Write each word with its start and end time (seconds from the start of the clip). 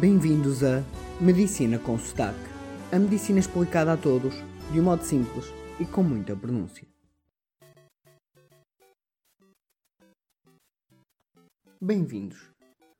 Bem-vindos 0.00 0.64
a 0.64 0.82
Medicina 1.20 1.78
com 1.78 1.98
Sotaque. 1.98 2.40
A 2.90 2.98
medicina 2.98 3.38
explicada 3.38 3.92
a 3.92 3.96
todos, 3.96 4.34
de 4.72 4.80
um 4.80 4.84
modo 4.84 5.02
simples 5.04 5.44
e 5.78 5.84
com 5.84 6.02
muita 6.02 6.34
pronúncia. 6.34 6.88
Bem-vindos. 11.78 12.50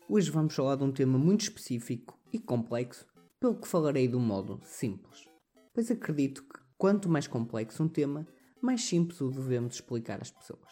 Hoje 0.06 0.30
vamos 0.30 0.54
falar 0.54 0.76
de 0.76 0.84
um 0.84 0.92
tema 0.92 1.18
muito 1.18 1.40
específico 1.40 2.20
e 2.30 2.38
complexo, 2.38 3.06
pelo 3.40 3.58
que 3.58 3.66
falarei 3.66 4.06
de 4.06 4.14
um 4.14 4.20
modo 4.20 4.60
simples. 4.62 5.26
Pois 5.72 5.90
acredito 5.90 6.42
que 6.42 6.60
quanto 6.76 7.08
mais 7.08 7.26
complexo 7.26 7.82
um 7.82 7.88
tema, 7.88 8.28
mais 8.60 8.84
simples 8.84 9.18
o 9.22 9.30
devemos 9.30 9.76
explicar 9.76 10.20
às 10.20 10.30
pessoas. 10.30 10.70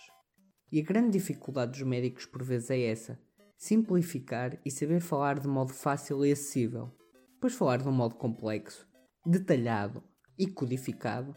E 0.70 0.80
a 0.80 0.84
grande 0.84 1.12
dificuldade 1.12 1.72
dos 1.72 1.82
médicos 1.82 2.26
por 2.26 2.44
vezes 2.44 2.70
é 2.70 2.82
essa: 2.82 3.18
simplificar 3.60 4.58
e 4.64 4.70
saber 4.70 5.00
falar 5.00 5.38
de 5.38 5.46
modo 5.46 5.74
fácil 5.74 6.24
e 6.24 6.32
acessível. 6.32 6.90
Pois 7.38 7.52
falar 7.52 7.76
de 7.76 7.88
um 7.88 7.92
modo 7.92 8.14
complexo, 8.14 8.88
detalhado 9.24 10.02
e 10.38 10.46
codificado 10.46 11.36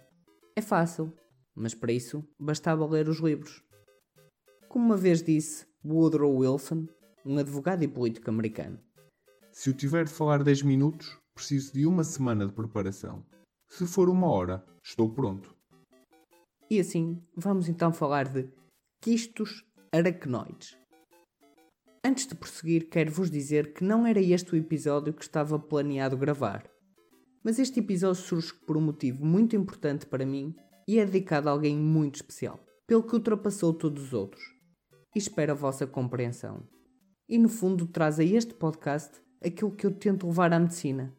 é 0.55 0.61
fácil, 0.61 1.13
mas 1.53 1.75
para 1.75 1.91
isso 1.91 2.25
bastava 2.39 2.85
ler 2.85 3.09
os 3.09 3.19
livros. 3.19 3.61
Como 4.69 4.85
uma 4.85 4.95
vez 4.95 5.21
disse 5.21 5.67
Woodrow 5.85 6.33
Wilson, 6.33 6.87
um 7.25 7.37
advogado 7.37 7.83
e 7.83 7.89
político 7.89 8.29
americano. 8.29 8.79
Se 9.51 9.69
eu 9.69 9.73
tiver 9.73 10.05
de 10.05 10.11
falar 10.11 10.43
10 10.43 10.61
minutos, 10.61 11.19
preciso 11.35 11.73
de 11.73 11.85
uma 11.85 12.05
semana 12.05 12.47
de 12.47 12.53
preparação. 12.53 13.25
Se 13.67 13.85
for 13.85 14.09
uma 14.09 14.31
hora, 14.31 14.65
estou 14.81 15.09
pronto. 15.13 15.53
E 16.69 16.79
assim, 16.79 17.21
vamos 17.35 17.67
então 17.67 17.91
falar 17.91 18.29
de 18.29 18.49
quistos 19.01 19.65
aracnoides. 19.91 20.82
Antes 22.05 22.27
de 22.27 22.35
prosseguir, 22.35 22.89
quero 22.89 23.09
vos 23.09 23.31
dizer 23.31 23.73
que 23.73 23.81
não 23.81 24.05
era 24.05 24.19
este 24.19 24.53
o 24.53 24.57
episódio 24.57 25.13
que 25.13 25.21
estava 25.21 25.57
planeado 25.57 26.17
gravar. 26.17 26.69
Mas 27.41 27.57
este 27.57 27.79
episódio 27.79 28.21
surge 28.21 28.53
por 28.67 28.75
um 28.75 28.81
motivo 28.81 29.25
muito 29.25 29.55
importante 29.55 30.05
para 30.05 30.25
mim 30.25 30.53
e 30.85 30.99
é 30.99 31.05
dedicado 31.05 31.47
a 31.47 31.53
alguém 31.53 31.77
muito 31.77 32.15
especial, 32.15 32.59
pelo 32.85 33.03
que 33.03 33.15
ultrapassou 33.15 33.73
todos 33.73 34.03
os 34.03 34.13
outros. 34.13 34.43
E 35.15 35.19
espero 35.19 35.53
a 35.53 35.55
vossa 35.55 35.87
compreensão. 35.87 36.67
E 37.29 37.37
no 37.37 37.47
fundo 37.47 37.87
traz 37.87 38.19
a 38.19 38.23
este 38.25 38.53
podcast 38.53 39.21
aquilo 39.41 39.73
que 39.73 39.85
eu 39.85 39.97
tento 39.97 40.27
levar 40.27 40.51
à 40.51 40.59
medicina: 40.59 41.15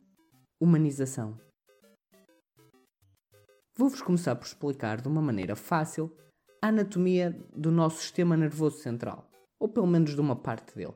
humanização. 0.60 1.40
Vou-vos 3.74 4.02
começar 4.02 4.36
por 4.36 4.46
explicar 4.46 5.00
de 5.00 5.08
uma 5.08 5.22
maneira 5.22 5.56
fácil 5.56 6.14
a 6.60 6.68
anatomia 6.68 7.30
do 7.56 7.70
nosso 7.70 8.02
sistema 8.02 8.36
nervoso 8.36 8.82
central 8.82 9.30
ou 9.58 9.68
pelo 9.68 9.86
menos 9.86 10.14
de 10.14 10.20
uma 10.20 10.36
parte 10.36 10.74
dele. 10.74 10.94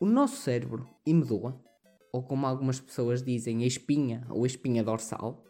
O 0.00 0.06
nosso 0.06 0.36
cérebro 0.42 0.88
e 1.06 1.14
medula, 1.14 1.58
ou 2.12 2.22
como 2.22 2.46
algumas 2.46 2.80
pessoas 2.80 3.22
dizem, 3.22 3.62
a 3.62 3.66
espinha 3.66 4.26
ou 4.28 4.44
a 4.44 4.46
espinha 4.46 4.84
dorsal, 4.84 5.44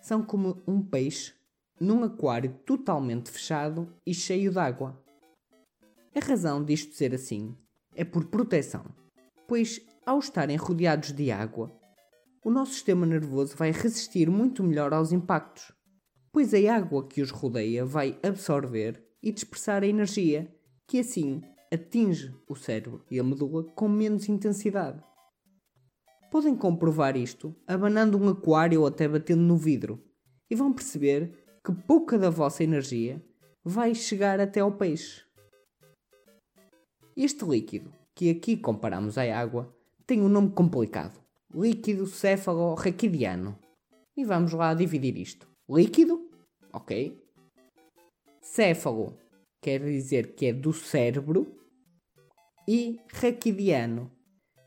são 0.00 0.22
como 0.22 0.62
um 0.66 0.82
peixe 0.82 1.34
num 1.80 2.02
aquário 2.02 2.52
totalmente 2.66 3.30
fechado 3.30 3.94
e 4.06 4.12
cheio 4.12 4.50
de 4.50 4.58
água. 4.58 5.02
A 6.14 6.20
razão 6.20 6.64
disto 6.64 6.94
ser 6.94 7.14
assim 7.14 7.56
é 7.94 8.04
por 8.04 8.26
proteção, 8.26 8.84
pois 9.46 9.80
ao 10.04 10.18
estarem 10.18 10.56
rodeados 10.56 11.12
de 11.12 11.30
água, 11.30 11.72
o 12.44 12.50
nosso 12.50 12.72
sistema 12.72 13.04
nervoso 13.04 13.56
vai 13.56 13.70
resistir 13.70 14.30
muito 14.30 14.62
melhor 14.62 14.92
aos 14.92 15.12
impactos, 15.12 15.72
pois 16.32 16.54
a 16.54 16.74
água 16.74 17.06
que 17.06 17.20
os 17.20 17.30
rodeia 17.30 17.84
vai 17.84 18.18
absorver 18.22 19.04
e 19.22 19.32
dispersar 19.32 19.82
a 19.82 19.86
energia 19.86 20.54
que 20.88 21.00
assim 21.00 21.42
atinge 21.70 22.34
o 22.48 22.56
cérebro 22.56 23.04
e 23.10 23.20
a 23.20 23.22
medula 23.22 23.62
com 23.74 23.86
menos 23.86 24.26
intensidade. 24.26 25.04
Podem 26.30 26.56
comprovar 26.56 27.14
isto 27.14 27.54
abanando 27.66 28.18
um 28.18 28.30
aquário 28.30 28.80
ou 28.80 28.86
até 28.86 29.06
batendo 29.06 29.42
no 29.42 29.56
vidro 29.56 30.02
e 30.50 30.54
vão 30.54 30.72
perceber 30.72 31.44
que 31.62 31.72
pouca 31.72 32.18
da 32.18 32.30
vossa 32.30 32.64
energia 32.64 33.22
vai 33.62 33.94
chegar 33.94 34.40
até 34.40 34.60
ao 34.60 34.72
peixe. 34.72 35.22
Este 37.14 37.44
líquido, 37.44 37.92
que 38.14 38.30
aqui 38.30 38.56
comparamos 38.56 39.18
à 39.18 39.24
água, 39.38 39.74
tem 40.06 40.22
um 40.22 40.28
nome 40.28 40.50
complicado: 40.50 41.20
líquido 41.54 42.06
céfalo-raquidiano. 42.06 43.58
E 44.16 44.24
vamos 44.24 44.52
lá 44.52 44.72
dividir 44.72 45.16
isto. 45.18 45.46
Líquido, 45.68 46.28
ok. 46.72 47.16
Céfalo 48.40 49.16
quer 49.60 49.80
dizer 49.80 50.34
que 50.34 50.46
é 50.46 50.52
do 50.52 50.72
cérebro, 50.72 51.54
e 52.66 53.00
raquidiano, 53.12 54.10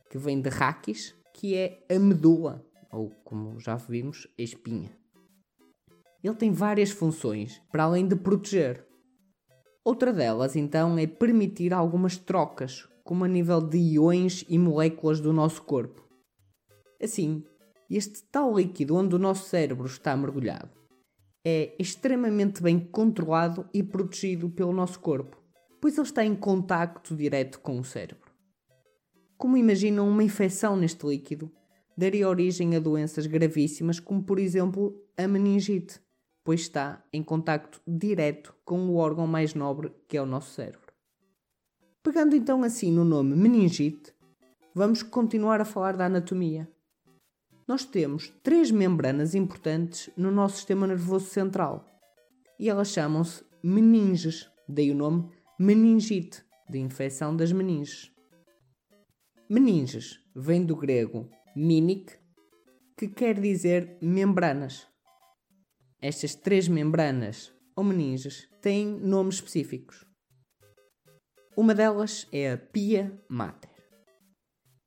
que 0.09 0.17
vem 0.17 0.41
de 0.41 0.49
raquis, 0.49 1.15
que 1.33 1.55
é 1.55 1.85
a 1.89 1.99
medula, 1.99 2.65
ou 2.91 3.11
como 3.23 3.59
já 3.59 3.75
vimos, 3.75 4.27
a 4.39 4.41
espinha. 4.41 4.89
Ele 6.23 6.35
tem 6.35 6.51
várias 6.51 6.91
funções, 6.91 7.61
para 7.71 7.83
além 7.83 8.07
de 8.07 8.15
proteger. 8.15 8.85
Outra 9.83 10.11
delas, 10.11 10.55
então, 10.55 10.97
é 10.97 11.07
permitir 11.07 11.73
algumas 11.73 12.17
trocas, 12.17 12.87
como 13.03 13.23
a 13.23 13.27
nível 13.27 13.61
de 13.61 13.77
iões 13.77 14.45
e 14.47 14.57
moléculas 14.57 15.19
do 15.19 15.33
nosso 15.33 15.63
corpo. 15.63 16.07
Assim, 17.01 17.43
este 17.89 18.23
tal 18.31 18.55
líquido 18.55 18.95
onde 18.95 19.15
o 19.15 19.19
nosso 19.19 19.47
cérebro 19.47 19.87
está 19.87 20.15
mergulhado 20.15 20.80
é 21.43 21.75
extremamente 21.79 22.61
bem 22.61 22.79
controlado 22.79 23.67
e 23.73 23.81
protegido 23.81 24.49
pelo 24.49 24.71
nosso 24.71 24.99
corpo, 24.99 25.37
pois 25.79 25.97
ele 25.97 26.07
está 26.07 26.23
em 26.23 26.35
contacto 26.35 27.15
direto 27.15 27.59
com 27.59 27.79
o 27.79 27.83
cérebro. 27.83 28.31
Como 29.37 29.57
imaginam, 29.57 30.07
uma 30.07 30.23
infecção 30.23 30.75
neste 30.75 31.05
líquido 31.05 31.51
daria 31.97 32.29
origem 32.29 32.75
a 32.75 32.79
doenças 32.79 33.25
gravíssimas, 33.25 33.99
como 33.99 34.23
por 34.23 34.39
exemplo 34.39 34.95
a 35.17 35.27
meningite, 35.27 35.99
pois 36.43 36.61
está 36.61 37.03
em 37.11 37.23
contacto 37.23 37.81
direto 37.87 38.55
com 38.63 38.87
o 38.87 38.95
órgão 38.95 39.25
mais 39.25 39.53
nobre 39.53 39.91
que 40.07 40.17
é 40.17 40.21
o 40.21 40.25
nosso 40.25 40.51
cérebro. 40.53 40.91
Pegando 42.03 42.35
então 42.35 42.63
assim 42.63 42.91
no 42.91 43.03
nome 43.03 43.35
meningite, 43.35 44.13
vamos 44.73 45.03
continuar 45.03 45.59
a 45.61 45.65
falar 45.65 45.97
da 45.97 46.05
anatomia 46.05 46.69
nós 47.67 47.85
temos 47.85 48.29
três 48.43 48.71
membranas 48.71 49.35
importantes 49.35 50.09
no 50.17 50.31
nosso 50.31 50.57
sistema 50.57 50.87
nervoso 50.87 51.27
central 51.27 51.91
e 52.59 52.69
elas 52.69 52.89
chamam-se 52.89 53.43
meninges, 53.63 54.49
daí 54.67 54.91
o 54.91 54.95
nome 54.95 55.29
meningite, 55.59 56.43
de 56.69 56.79
infecção 56.79 57.35
das 57.35 57.51
meninges. 57.51 58.11
Meninges 59.49 60.19
vem 60.35 60.65
do 60.65 60.75
grego 60.75 61.29
minic, 61.55 62.17
que 62.97 63.07
quer 63.07 63.39
dizer 63.39 63.97
membranas. 64.01 64.87
Estas 66.01 66.35
três 66.35 66.67
membranas, 66.67 67.53
ou 67.75 67.83
meninges, 67.83 68.47
têm 68.61 68.87
nomes 68.87 69.35
específicos. 69.35 70.05
Uma 71.57 71.75
delas 71.75 72.27
é 72.31 72.53
a 72.53 72.57
pia 72.57 73.19
mater. 73.27 73.69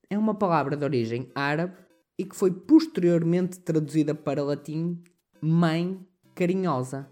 É 0.08 0.16
uma 0.16 0.34
palavra 0.34 0.76
de 0.76 0.84
origem 0.84 1.30
árabe 1.34 1.76
e 2.18 2.24
que 2.24 2.36
foi 2.36 2.52
posteriormente 2.52 3.58
traduzida 3.60 4.14
para 4.14 4.42
latim 4.42 5.02
mãe 5.40 5.98
carinhosa. 6.34 7.08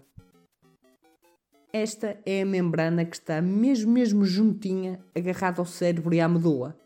Esta 1.71 2.19
é 2.25 2.41
a 2.41 2.45
membrana 2.45 3.03
que 3.03 3.15
está 3.15 3.41
mesmo 3.41 3.91
mesmo 3.91 4.25
juntinha, 4.25 5.03
agarrada 5.15 5.59
ao 5.59 5.65
cérebro 5.65 6.13
e 6.13 6.21
à 6.21 6.27
medula. 6.27 6.77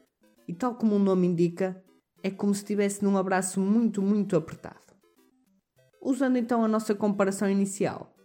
E 0.48 0.54
tal 0.54 0.76
como 0.76 0.96
o 0.96 1.00
nome 1.00 1.28
indica, 1.28 1.84
é 2.24 2.32
como 2.32 2.54
se 2.54 2.62
estivesse 2.62 3.04
num 3.04 3.18
abraço 3.18 3.60
muito, 3.60 4.02
muito 4.02 4.36
apertado. 4.36 4.96
Usando 6.02 6.38
então 6.38 6.64
a 6.64 6.68
nossa 6.68 6.96
comparação 6.96 7.50
inicial, 7.50 8.16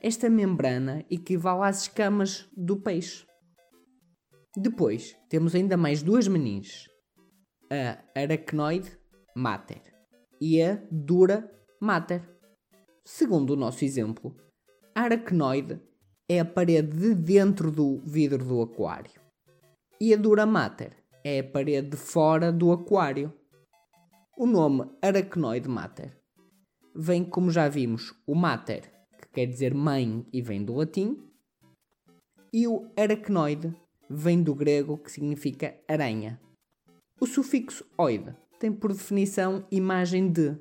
esta 0.00 0.30
membrana 0.30 1.04
equivale 1.10 1.62
às 1.62 1.82
escamas 1.82 2.48
do 2.56 2.76
peixe. 2.76 3.26
Depois, 4.56 5.16
temos 5.28 5.54
ainda 5.54 5.76
mais 5.76 6.02
duas 6.02 6.28
meninges, 6.28 6.88
a 7.70 8.20
aracnoide 8.20 9.01
mater 9.34 9.82
e 10.40 10.62
a 10.62 10.80
dura 10.90 11.50
mater. 11.80 12.22
Segundo 13.04 13.50
o 13.50 13.56
nosso 13.56 13.84
exemplo, 13.84 14.36
a 14.94 15.02
aracnoide 15.02 15.80
é 16.28 16.40
a 16.40 16.44
parede 16.44 16.96
de 16.96 17.14
dentro 17.14 17.70
do 17.70 18.00
vidro 18.04 18.44
do 18.44 18.62
aquário 18.62 19.20
e 20.00 20.12
a 20.12 20.16
dura 20.16 20.44
mater 20.44 20.96
é 21.24 21.38
a 21.38 21.44
parede 21.44 21.90
de 21.90 21.96
fora 21.96 22.50
do 22.52 22.72
aquário. 22.72 23.32
O 24.36 24.46
nome 24.46 24.90
aracnoide 25.00 25.68
mater 25.68 26.16
vem, 26.94 27.24
como 27.24 27.50
já 27.50 27.68
vimos, 27.68 28.12
o 28.26 28.34
mater, 28.34 28.92
que 29.18 29.28
quer 29.28 29.46
dizer 29.46 29.74
mãe 29.74 30.26
e 30.32 30.42
vem 30.42 30.64
do 30.64 30.74
latim, 30.74 31.22
e 32.52 32.66
o 32.66 32.90
aracnoide 32.96 33.74
vem 34.10 34.42
do 34.42 34.54
grego, 34.54 34.98
que 34.98 35.10
significa 35.10 35.78
aranha. 35.88 36.40
O 37.20 37.26
sufixo 37.26 37.86
oide 37.96 38.34
tem 38.62 38.72
por 38.72 38.92
definição 38.92 39.66
imagem 39.72 40.30
de. 40.30 40.56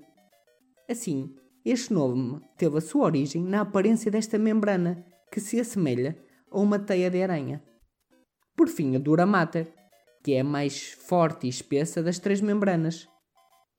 Assim, 0.90 1.36
este 1.64 1.94
nome 1.94 2.42
teve 2.58 2.80
a 2.80 2.82
sua 2.82 3.06
origem 3.06 3.44
na 3.44 3.62
aparência 3.62 4.10
desta 4.10 4.40
membrana, 4.40 5.06
que 5.32 5.40
se 5.40 5.60
assemelha 5.60 6.18
a 6.50 6.60
uma 6.60 6.80
teia 6.80 7.12
de 7.12 7.22
aranha. 7.22 7.64
Por 8.58 8.68
fim, 8.68 8.96
a 8.96 9.00
dura 9.00 9.24
mater, 9.28 9.72
que 10.24 10.34
é 10.34 10.40
a 10.40 10.44
mais 10.44 10.94
forte 10.94 11.46
e 11.46 11.50
espessa 11.52 12.02
das 12.02 12.18
três 12.18 12.42
membranas. 12.42 13.08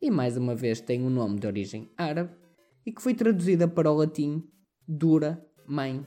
E 0.01 0.09
mais 0.09 0.37
uma 0.37 0.55
vez 0.55 0.81
tem 0.81 1.03
um 1.03 1.11
nome 1.11 1.41
de 1.41 1.49
origem 1.49 1.91
árabe 1.97 2.31
e 2.87 2.93
que 2.93 3.03
foi 3.03 3.15
traduzida 3.15 3.67
para 3.67 3.91
o 3.91 3.97
latim 3.97 4.49
dura 4.87 5.45
mãe. 5.67 6.07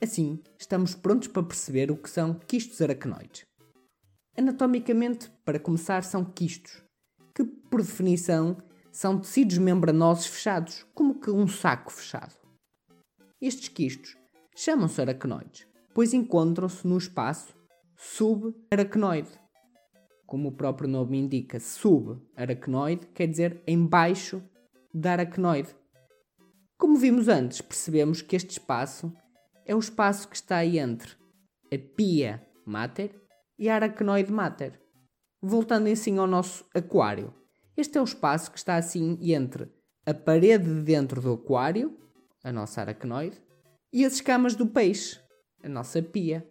Assim, 0.00 0.42
estamos 0.58 0.94
prontos 0.94 1.28
para 1.28 1.42
perceber 1.42 1.90
o 1.90 1.96
que 1.98 2.08
são 2.08 2.32
quistos 2.32 2.80
aracnoides. 2.80 3.44
Anatomicamente, 4.36 5.30
para 5.44 5.60
começar, 5.60 6.02
são 6.02 6.24
quistos, 6.24 6.82
que 7.32 7.44
por 7.44 7.80
definição 7.80 8.56
são 8.90 9.18
tecidos 9.18 9.58
membranosos 9.58 10.26
fechados, 10.26 10.84
como 10.92 11.20
que 11.20 11.30
um 11.30 11.46
saco 11.46 11.92
fechado. 11.92 12.34
Estes 13.40 13.68
quistos 13.68 14.16
chamam-se 14.56 15.00
aracnoides, 15.00 15.68
pois 15.92 16.12
encontram-se 16.12 16.84
no 16.86 16.98
espaço 16.98 17.54
subaracnoide. 17.96 19.30
Como 20.26 20.48
o 20.48 20.52
próprio 20.52 20.88
nome 20.88 21.18
indica, 21.18 21.60
subaracnoide 21.60 23.06
quer 23.08 23.28
dizer 23.28 23.62
embaixo 23.68 24.42
da 24.92 25.12
aracnoide. 25.12 25.74
Como 26.76 26.96
vimos 26.96 27.28
antes, 27.28 27.60
percebemos 27.60 28.20
que 28.20 28.34
este 28.34 28.50
espaço 28.50 29.12
é 29.64 29.76
o 29.76 29.78
espaço 29.78 30.28
que 30.28 30.34
está 30.34 30.56
aí 30.56 30.78
entre 30.78 31.12
a 31.72 31.78
pia 31.96 32.44
mater 32.66 33.23
e 33.58 33.68
a 33.68 33.74
aracnoide 33.74 34.32
mater. 34.32 34.80
Voltando 35.42 35.88
assim 35.88 36.18
ao 36.18 36.26
nosso 36.26 36.64
aquário. 36.74 37.32
Este 37.76 37.98
é 37.98 38.00
o 38.00 38.04
espaço 38.04 38.50
que 38.50 38.58
está 38.58 38.76
assim 38.76 39.18
entre 39.20 39.70
a 40.06 40.12
parede 40.12 40.64
de 40.64 40.82
dentro 40.82 41.20
do 41.20 41.32
aquário, 41.32 41.98
a 42.42 42.52
nossa 42.52 42.80
aracnoide, 42.80 43.40
e 43.92 44.04
as 44.04 44.14
escamas 44.14 44.54
do 44.54 44.66
peixe, 44.66 45.18
a 45.62 45.68
nossa 45.68 46.02
pia. 46.02 46.46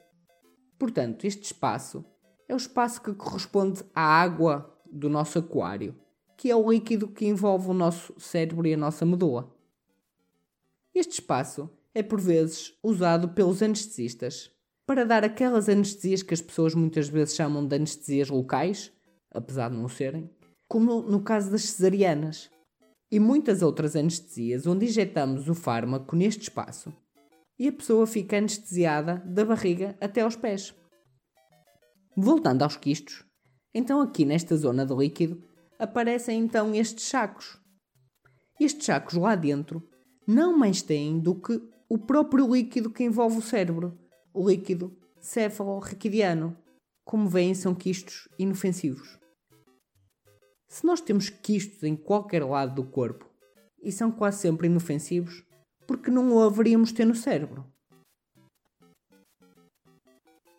Portanto, 0.80 1.26
este 1.26 1.44
espaço 1.44 2.04
é 2.48 2.54
o 2.54 2.58
espaço 2.58 3.02
que 3.02 3.14
corresponde 3.14 3.84
à 3.94 4.02
água 4.02 4.74
do 4.92 5.10
nosso 5.10 5.40
aquário, 5.40 5.96
que 6.38 6.50
é 6.50 6.56
o 6.56 6.72
líquido 6.72 7.08
que 7.08 7.26
envolve 7.26 7.70
o 7.70 7.74
nosso 7.74 8.14
cérebro 8.20 8.68
e 8.68 8.74
a 8.74 8.78
nossa 8.78 9.06
medula. 9.06 9.54
Este 10.94 11.14
espaço 11.14 11.70
é 11.94 12.02
por 12.02 12.20
vezes 12.20 12.78
usado 12.84 13.30
pelos 13.30 13.62
anestesistas 13.62 14.52
para 14.86 15.06
dar 15.06 15.24
aquelas 15.24 15.70
anestesias 15.70 16.24
que 16.24 16.34
as 16.34 16.42
pessoas 16.42 16.76
muitas 16.76 17.08
vezes 17.08 17.36
chamam 17.36 17.66
de 17.66 17.76
anestesias 17.76 18.30
locais, 18.30 18.92
apesar 19.32 19.70
de 19.70 19.78
não 19.78 19.88
serem, 19.88 20.30
como 20.68 21.02
no 21.02 21.22
caso 21.22 21.52
das 21.52 21.64
cesarianas, 21.64 22.50
e 23.12 23.20
muitas 23.20 23.62
outras 23.62 23.96
anestesias 23.96 24.66
onde 24.66 24.86
injetamos 24.86 25.48
o 25.48 25.54
fármaco 25.54 26.16
neste 26.16 26.44
espaço 26.44 26.92
e 27.58 27.68
a 27.68 27.72
pessoa 27.72 28.08
fica 28.08 28.38
anestesiada 28.38 29.22
da 29.26 29.46
barriga 29.46 29.96
até 30.02 30.22
aos 30.22 30.36
pés. 30.36 30.74
Voltando 32.16 32.64
aos 32.64 32.76
quistos, 32.78 33.24
então 33.74 34.02
aqui 34.02 34.26
nesta 34.26 34.56
zona 34.58 34.86
do 34.86 35.00
líquido 35.00 35.44
aparecem 35.80 36.40
então 36.40 36.74
estes 36.74 37.06
sacos. 37.06 37.60
Estes 38.60 38.86
sacos 38.86 39.14
lá 39.14 39.36
dentro 39.36 39.88
não 40.28 40.58
mais 40.58 40.82
têm 40.82 41.20
do 41.20 41.36
que 41.36 41.62
o 41.90 41.98
próprio 41.98 42.52
líquido 42.52 42.90
que 42.90 43.04
envolve 43.04 43.38
o 43.38 43.42
cérebro, 43.42 43.98
líquido 44.36 44.96
céfalo-raquidiano. 45.20 46.58
Como 47.06 47.28
veem, 47.28 47.54
são 47.54 47.74
quistos 47.74 48.28
inofensivos. 48.38 49.20
Se 50.68 50.86
nós 50.86 51.02
temos 51.02 51.30
quistos 51.30 51.84
em 51.84 51.96
qualquer 51.96 52.44
lado 52.44 52.76
do 52.76 52.90
corpo 52.90 53.30
e 53.82 53.92
são 53.92 54.12
quase 54.12 54.40
sempre 54.40 54.68
inofensivos, 54.68 55.44
porque 55.86 56.10
não 56.10 56.34
o 56.34 56.42
haveríamos 56.42 56.92
ter 56.92 57.06
no 57.06 57.16
cérebro? 57.16 57.66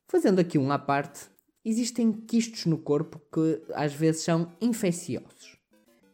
Fazendo 0.09 0.39
aqui 0.39 0.59
um 0.59 0.71
à 0.71 0.79
parte, 0.79 1.29
existem 1.65 2.13
quistos 2.13 2.67
no 2.67 2.79
corpo 2.79 3.21
que 3.33 3.65
às 3.75 3.93
vezes 3.93 4.23
são 4.23 4.53
infecciosos. 4.61 5.59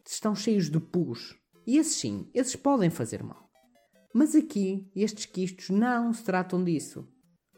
Estão 0.07 0.35
cheios 0.35 0.69
de 0.69 0.79
pus. 0.79 1.37
E 1.67 1.77
esses 1.77 1.95
sim, 1.95 2.29
esses 2.33 2.55
podem 2.55 2.89
fazer 2.89 3.23
mal. 3.23 3.49
Mas 4.13 4.35
aqui, 4.35 4.89
estes 4.95 5.25
quistos 5.25 5.69
não 5.69 6.11
se 6.11 6.23
tratam 6.23 6.63
disso. 6.63 7.07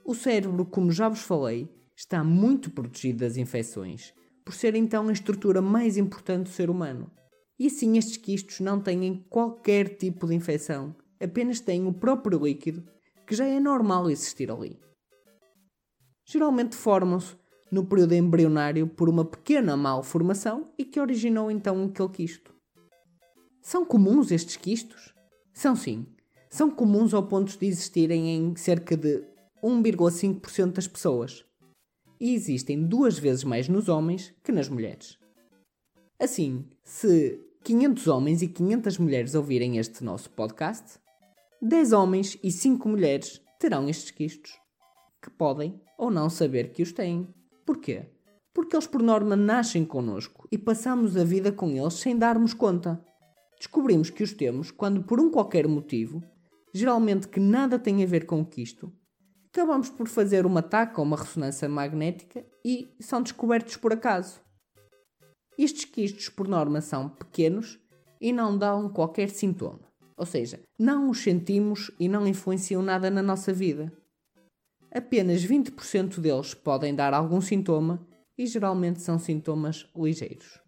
O 0.06 0.14
cérebro, 0.14 0.66
como 0.66 0.92
já 0.92 1.08
vos 1.08 1.22
falei, 1.22 1.70
está 1.96 2.24
muito 2.24 2.70
protegido 2.70 3.20
das 3.20 3.38
infecções, 3.38 4.14
por 4.44 4.54
ser 4.54 4.76
então 4.76 5.08
a 5.08 5.14
estrutura 5.14 5.62
mais 5.62 5.96
importante 5.96 6.44
do 6.44 6.50
ser 6.50 6.70
humano. 6.70 7.10
E 7.58 7.68
assim 7.68 7.98
estes 7.98 8.18
quistos 8.18 8.60
não 8.60 8.82
têm 8.82 9.26
qualquer 9.30 9.96
tipo 9.96 10.28
de 10.28 10.36
infecção, 10.36 10.94
apenas 11.22 11.62
têm 11.62 11.88
o 11.88 11.94
próprio 11.94 12.44
líquido, 12.44 12.84
que 13.26 13.34
já 13.34 13.46
é 13.46 13.62
normal 13.62 14.10
existir 14.10 14.52
ali. 14.52 14.78
Geralmente 16.26 16.76
formam-se 16.76 17.38
no 17.72 17.86
período 17.86 18.14
embrionário 18.14 18.88
por 18.88 19.08
uma 19.08 19.24
pequena 19.24 19.78
malformação 19.78 20.70
e 20.78 20.84
que 20.84 21.00
originou 21.00 21.50
então 21.50 21.86
aquele 21.86 22.10
quisto. 22.10 22.54
São 23.62 23.86
comuns 23.86 24.32
estes 24.32 24.58
quistos? 24.58 25.14
São 25.54 25.76
sim. 25.78 26.06
São 26.50 26.70
comuns 26.70 27.14
ao 27.14 27.24
ponto 27.24 27.58
de 27.58 27.66
existirem 27.66 28.30
em 28.30 28.56
cerca 28.58 28.98
de 28.98 29.33
1,5% 29.64 30.74
das 30.74 30.88
pessoas. 30.88 31.46
E 32.20 32.34
existem 32.34 32.86
duas 32.86 33.18
vezes 33.18 33.44
mais 33.44 33.70
nos 33.70 33.88
homens 33.88 34.34
que 34.44 34.52
nas 34.52 34.68
mulheres. 34.68 35.18
Assim, 36.20 36.66
se 36.84 37.40
500 37.64 38.08
homens 38.08 38.42
e 38.42 38.48
500 38.48 38.98
mulheres 38.98 39.36
ouvirem 39.36 39.78
este 39.78 40.04
nosso 40.04 40.30
podcast, 40.30 41.00
10 41.62 41.94
homens 41.94 42.38
e 42.44 42.52
5 42.52 42.90
mulheres 42.90 43.42
terão 43.58 43.88
estes 43.88 44.12
quistos, 44.12 44.52
que 45.22 45.30
podem 45.30 45.80
ou 45.98 46.12
não 46.12 46.30
saber 46.30 46.74
que 46.74 46.84
os 46.84 46.92
têm. 46.92 47.28
Porquê? 47.66 48.06
Porque 48.54 48.76
eles, 48.76 48.86
por 48.86 49.02
norma, 49.02 49.36
nascem 49.36 49.86
connosco 49.86 50.48
e 50.52 50.58
passamos 50.58 51.16
a 51.16 51.24
vida 51.24 51.52
com 51.52 51.70
eles 51.70 51.94
sem 51.94 52.18
darmos 52.18 52.54
conta. 52.54 53.04
Descobrimos 53.58 54.10
que 54.10 54.24
os 54.24 54.34
temos 54.34 54.72
quando, 54.72 55.04
por 55.04 55.22
um 55.22 55.32
qualquer 55.32 55.68
motivo, 55.68 56.22
geralmente 56.74 57.30
que 57.30 57.40
nada 57.40 57.80
tem 57.80 58.04
a 58.04 58.06
ver 58.06 58.26
com 58.26 58.46
quisto, 58.46 58.92
acabamos 59.54 59.90
por 59.90 60.08
fazer 60.08 60.46
uma 60.46 60.62
taca 60.62 61.00
ou 61.00 61.06
uma 61.06 61.16
ressonância 61.16 61.70
magnética 61.70 62.44
e 62.66 62.94
são 63.00 63.22
descobertos 63.22 63.78
por 63.78 63.94
acaso. 63.94 64.42
Estes 65.58 65.86
quistos, 65.86 66.28
por 66.28 66.48
norma, 66.48 66.82
são 66.82 67.08
pequenos 67.08 67.80
e 68.20 68.34
não 68.34 68.58
dão 68.58 68.90
qualquer 68.90 69.30
sintoma. 69.30 69.80
Ou 70.18 70.26
seja, 70.26 70.60
não 70.78 71.10
os 71.10 71.20
sentimos 71.22 71.92
e 72.00 72.10
não 72.10 72.28
influenciam 72.28 72.82
nada 72.82 73.10
na 73.10 73.22
nossa 73.22 73.54
vida 73.54 73.94
apenas 74.94 75.44
20% 75.44 76.20
deles 76.20 76.54
podem 76.54 76.94
dar 76.94 77.14
algum 77.14 77.42
sintoma 77.42 78.06
e 78.38 78.46
geralmente 78.46 79.02
são 79.02 79.18
sintomas 79.18 79.90
ligeiros. 79.96 80.62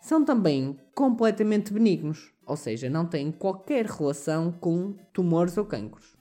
São 0.00 0.24
também 0.24 0.78
completamente 0.94 1.72
benignos, 1.72 2.32
ou 2.46 2.56
seja, 2.56 2.88
não 2.88 3.06
têm 3.06 3.32
qualquer 3.32 3.86
relação 3.86 4.52
com 4.52 4.92
tumores 5.12 5.56
ou 5.56 5.64
cancros. 5.64 6.14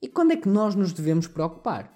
E 0.00 0.06
quando 0.06 0.30
é 0.30 0.36
que 0.36 0.48
nós 0.48 0.76
nos 0.76 0.92
devemos 0.92 1.26
preocupar? 1.26 1.92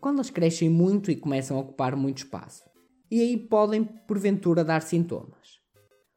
Quando 0.00 0.16
eles 0.16 0.30
crescem 0.30 0.68
muito 0.68 1.08
e 1.08 1.14
começam 1.14 1.56
a 1.56 1.60
ocupar 1.60 1.94
muito 1.94 2.18
espaço. 2.18 2.64
E 3.08 3.20
aí 3.20 3.36
podem, 3.36 3.84
porventura, 3.84 4.64
dar 4.64 4.82
sintomas. 4.82 5.60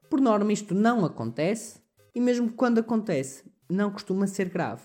Por 0.10 0.20
norma, 0.20 0.52
isto 0.52 0.74
não 0.74 1.06
acontece, 1.06 1.80
e 2.16 2.20
mesmo 2.20 2.52
quando 2.52 2.80
acontece, 2.80 3.44
não 3.70 3.92
costuma 3.92 4.26
ser 4.26 4.50
grave. 4.50 4.82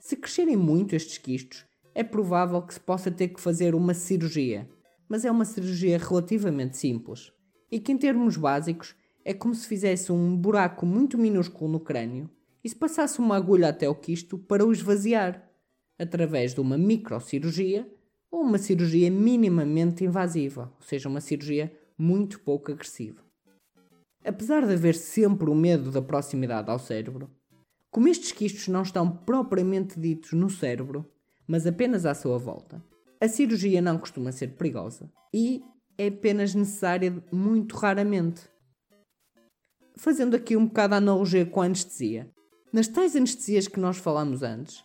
Se 0.00 0.16
crescerem 0.16 0.56
muito 0.56 0.96
estes 0.96 1.18
quistos, 1.18 1.66
é 1.94 2.02
provável 2.02 2.62
que 2.62 2.72
se 2.72 2.80
possa 2.80 3.10
ter 3.10 3.28
que 3.28 3.40
fazer 3.40 3.74
uma 3.74 3.92
cirurgia, 3.92 4.66
mas 5.06 5.26
é 5.26 5.30
uma 5.30 5.44
cirurgia 5.44 5.98
relativamente 5.98 6.78
simples 6.78 7.30
e 7.70 7.78
que, 7.78 7.92
em 7.92 7.98
termos 7.98 8.38
básicos, 8.38 8.94
é 9.22 9.34
como 9.34 9.54
se 9.54 9.66
fizesse 9.66 10.10
um 10.10 10.34
buraco 10.34 10.86
muito 10.86 11.18
minúsculo 11.18 11.70
no 11.70 11.80
crânio 11.80 12.30
e 12.66 12.68
se 12.68 12.74
passasse 12.74 13.20
uma 13.20 13.36
agulha 13.36 13.68
até 13.68 13.88
o 13.88 13.94
quisto 13.94 14.36
para 14.36 14.66
o 14.66 14.72
esvaziar, 14.72 15.48
através 15.96 16.52
de 16.52 16.60
uma 16.60 16.76
microcirurgia 16.76 17.88
ou 18.28 18.40
uma 18.40 18.58
cirurgia 18.58 19.08
minimamente 19.08 20.02
invasiva, 20.02 20.72
ou 20.74 20.82
seja, 20.82 21.08
uma 21.08 21.20
cirurgia 21.20 21.72
muito 21.96 22.40
pouco 22.40 22.72
agressiva. 22.72 23.22
Apesar 24.24 24.66
de 24.66 24.72
haver 24.72 24.96
sempre 24.96 25.48
o 25.48 25.54
medo 25.54 25.92
da 25.92 26.02
proximidade 26.02 26.68
ao 26.68 26.80
cérebro, 26.80 27.30
como 27.88 28.08
estes 28.08 28.32
quistos 28.32 28.66
não 28.66 28.82
estão 28.82 29.08
propriamente 29.16 30.00
ditos 30.00 30.32
no 30.32 30.50
cérebro, 30.50 31.08
mas 31.46 31.68
apenas 31.68 32.04
à 32.04 32.16
sua 32.16 32.36
volta, 32.36 32.82
a 33.20 33.28
cirurgia 33.28 33.80
não 33.80 33.96
costuma 33.96 34.32
ser 34.32 34.56
perigosa 34.56 35.08
e 35.32 35.62
é 35.96 36.08
apenas 36.08 36.52
necessária 36.52 37.22
muito 37.30 37.76
raramente. 37.76 38.42
Fazendo 39.94 40.34
aqui 40.34 40.56
um 40.56 40.66
bocado 40.66 40.94
a 40.94 40.98
analogia 40.98 41.46
com 41.46 41.62
a 41.62 41.66
anestesia. 41.66 42.28
Nas 42.76 42.88
tais 42.88 43.16
anestesias 43.16 43.66
que 43.66 43.80
nós 43.80 43.96
falamos 43.96 44.42
antes, 44.42 44.84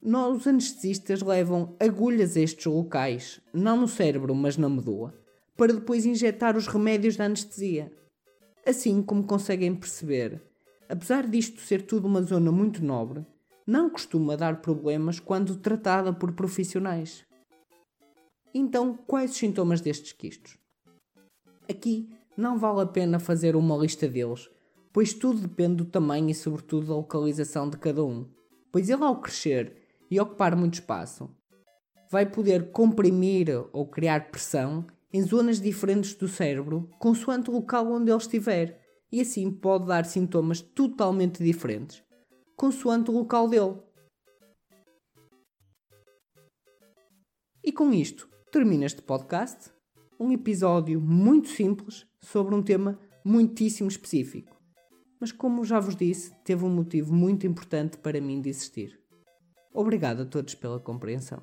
nós, 0.00 0.36
os 0.36 0.46
anestesistas 0.46 1.22
levam 1.22 1.74
agulhas 1.80 2.36
a 2.36 2.40
estes 2.40 2.66
locais, 2.66 3.40
não 3.52 3.80
no 3.80 3.88
cérebro, 3.88 4.32
mas 4.32 4.56
na 4.56 4.68
medula, 4.68 5.12
para 5.56 5.72
depois 5.72 6.06
injetar 6.06 6.56
os 6.56 6.68
remédios 6.68 7.16
da 7.16 7.24
anestesia. 7.24 7.92
Assim 8.64 9.02
como 9.02 9.26
conseguem 9.26 9.74
perceber, 9.74 10.40
apesar 10.88 11.26
disto 11.26 11.60
ser 11.60 11.82
tudo 11.82 12.06
uma 12.06 12.22
zona 12.22 12.52
muito 12.52 12.84
nobre, 12.84 13.26
não 13.66 13.90
costuma 13.90 14.36
dar 14.36 14.62
problemas 14.62 15.18
quando 15.18 15.56
tratada 15.56 16.12
por 16.12 16.30
profissionais. 16.30 17.24
Então, 18.54 18.96
quais 19.04 19.32
os 19.32 19.36
sintomas 19.36 19.80
destes 19.80 20.12
quistos? 20.12 20.56
Aqui 21.68 22.08
não 22.36 22.56
vale 22.56 22.82
a 22.82 22.86
pena 22.86 23.18
fazer 23.18 23.56
uma 23.56 23.76
lista 23.76 24.06
deles, 24.06 24.48
pois 24.96 25.12
tudo 25.12 25.42
depende 25.42 25.74
do 25.74 25.84
tamanho 25.84 26.30
e, 26.30 26.34
sobretudo, 26.34 26.86
da 26.86 26.94
localização 26.94 27.68
de 27.68 27.76
cada 27.76 28.02
um. 28.02 28.26
Pois 28.72 28.88
ele, 28.88 29.04
ao 29.04 29.20
crescer 29.20 29.76
e 30.10 30.18
ocupar 30.18 30.56
muito 30.56 30.72
espaço, 30.72 31.28
vai 32.10 32.24
poder 32.24 32.70
comprimir 32.70 33.48
ou 33.74 33.86
criar 33.86 34.30
pressão 34.30 34.86
em 35.12 35.20
zonas 35.20 35.60
diferentes 35.60 36.14
do 36.14 36.26
cérebro, 36.26 36.88
consoante 36.98 37.50
o 37.50 37.52
local 37.52 37.92
onde 37.92 38.10
ele 38.10 38.16
estiver, 38.16 38.80
e 39.12 39.20
assim 39.20 39.50
pode 39.50 39.86
dar 39.86 40.06
sintomas 40.06 40.62
totalmente 40.62 41.44
diferentes, 41.44 42.02
consoante 42.56 43.10
o 43.10 43.14
local 43.14 43.50
dele. 43.50 43.76
E 47.62 47.70
com 47.70 47.92
isto, 47.92 48.30
termina 48.50 48.86
este 48.86 49.02
podcast, 49.02 49.70
um 50.18 50.32
episódio 50.32 50.98
muito 51.02 51.48
simples 51.48 52.06
sobre 52.18 52.54
um 52.54 52.62
tema 52.62 52.98
muitíssimo 53.22 53.90
específico. 53.90 54.55
Mas 55.20 55.32
como 55.32 55.64
já 55.64 55.80
vos 55.80 55.96
disse, 55.96 56.34
teve 56.44 56.64
um 56.64 56.70
motivo 56.70 57.14
muito 57.14 57.46
importante 57.46 57.96
para 57.98 58.20
mim 58.20 58.40
de 58.40 58.50
existir. 58.50 59.00
Obrigado 59.72 60.22
a 60.22 60.26
todos 60.26 60.54
pela 60.54 60.80
compreensão. 60.80 61.42